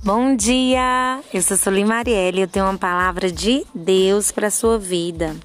[0.00, 1.20] Bom dia!
[1.34, 5.36] Eu sou Soli Marielle e eu tenho uma palavra de Deus para sua vida.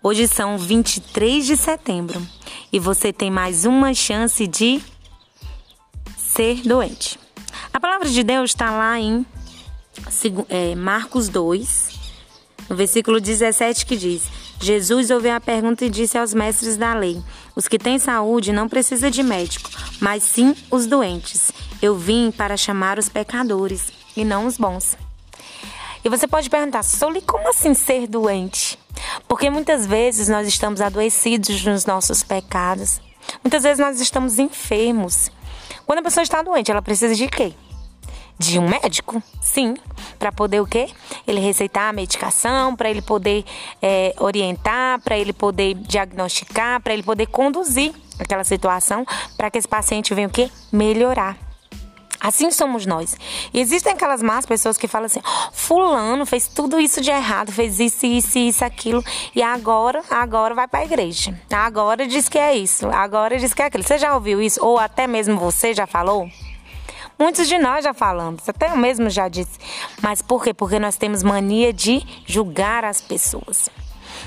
[0.00, 2.24] Hoje são 23 de setembro
[2.72, 4.80] e você tem mais uma chance de
[6.16, 7.18] ser doente.
[7.72, 9.26] A palavra de Deus está lá em
[10.48, 11.98] é, Marcos 2,
[12.70, 14.22] no versículo 17, que diz:
[14.60, 17.20] Jesus ouviu a pergunta e disse aos mestres da lei:
[17.56, 19.68] Os que têm saúde não precisam de médico,
[20.00, 21.50] mas sim os doentes.
[21.82, 24.96] Eu vim para chamar os pecadores e não os bons.
[26.04, 28.78] E você pode perguntar, Soli, como assim ser doente?
[29.26, 33.00] Porque muitas vezes nós estamos adoecidos nos nossos pecados.
[33.42, 35.30] Muitas vezes nós estamos enfermos.
[35.86, 37.54] Quando a pessoa está doente, ela precisa de quê?
[38.38, 39.22] De um médico?
[39.40, 39.74] Sim.
[40.18, 40.90] Para poder o quê?
[41.26, 43.44] Ele receitar a medicação, para ele poder
[43.80, 49.68] é, orientar, para ele poder diagnosticar, para ele poder conduzir aquela situação, para que esse
[49.68, 50.50] paciente venha o quê?
[50.72, 51.43] Melhorar.
[52.24, 53.14] Assim somos nós.
[53.52, 55.20] E existem aquelas más pessoas que falam assim:
[55.52, 60.66] Fulano fez tudo isso de errado, fez isso, isso, isso, aquilo, e agora, agora vai
[60.66, 61.38] para a igreja.
[61.52, 63.84] Agora diz que é isso, agora diz que é aquilo.
[63.84, 64.58] Você já ouviu isso?
[64.64, 66.26] Ou até mesmo você já falou?
[67.18, 69.58] Muitos de nós já falamos, até eu mesmo já disse.
[70.02, 70.54] Mas por quê?
[70.54, 73.68] Porque nós temos mania de julgar as pessoas.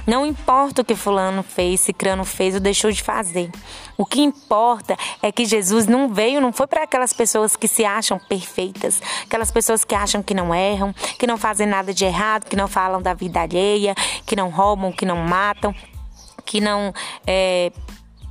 [0.05, 3.49] Não importa o que fulano fez, cicrano fez ou deixou de fazer.
[3.97, 7.83] O que importa é que Jesus não veio, não foi para aquelas pessoas que se
[7.83, 12.45] acham perfeitas, aquelas pessoas que acham que não erram, que não fazem nada de errado,
[12.45, 15.73] que não falam da vida alheia, que não roubam, que não matam,
[16.45, 16.93] que não
[17.25, 17.71] é,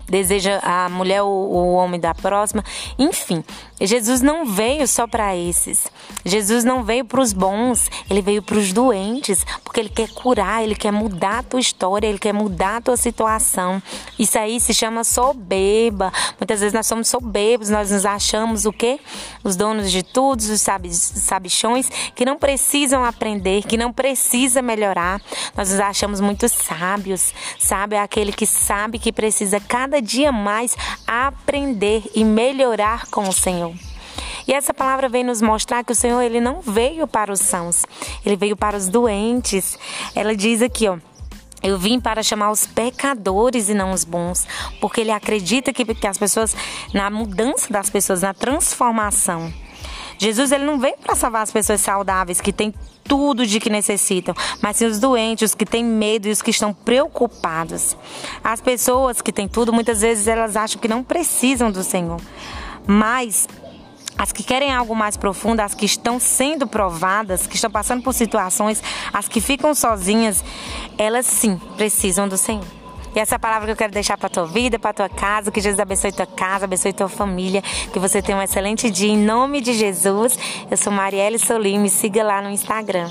[0.08, 2.64] deseja a mulher ou o homem da próxima.
[2.98, 3.44] Enfim,
[3.80, 5.86] Jesus não veio só para esses.
[6.24, 10.62] Jesus não veio para os bons, ele veio para os doentes, porque ele quer curar,
[10.62, 13.82] ele quer mudar a tua história, ele quer mudar a tua situação.
[14.18, 16.12] Isso aí se chama soberba.
[16.40, 18.98] Muitas vezes nós somos soberbos, nós nos achamos o quê?
[19.44, 25.20] Os donos de tudo, os sabichões que não precisam aprender, que não precisa melhorar.
[25.56, 27.34] Nós nos achamos muito sábios.
[27.58, 30.76] Sábio é aquele que sabe que precisa cada dia mais
[31.06, 33.74] aprender e melhorar com o Senhor.
[34.46, 37.84] E essa palavra vem nos mostrar que o Senhor ele não veio para os sãos,
[38.24, 39.76] ele veio para os doentes.
[40.14, 40.98] Ela diz aqui, ó,
[41.62, 44.46] eu vim para chamar os pecadores e não os bons,
[44.80, 46.54] porque ele acredita que, que as pessoas,
[46.94, 49.52] na mudança das pessoas, na transformação.
[50.18, 54.34] Jesus ele não veio para salvar as pessoas saudáveis que têm tudo de que necessitam,
[54.60, 57.96] mas sim os doentes, os que têm medo e os que estão preocupados.
[58.42, 62.20] As pessoas que têm tudo, muitas vezes elas acham que não precisam do Senhor.
[62.86, 63.48] Mas
[64.18, 68.14] as que querem algo mais profundo, as que estão sendo provadas, que estão passando por
[68.14, 70.42] situações, as que ficam sozinhas,
[70.96, 72.64] elas sim precisam do Senhor.
[73.16, 75.80] E essa palavra que eu quero deixar para tua vida, para tua casa, que Jesus
[75.80, 79.72] abençoe tua casa, abençoe tua família, que você tenha um excelente dia em nome de
[79.72, 80.38] Jesus.
[80.70, 83.10] Eu sou Marielle Solim, me siga lá no Instagram.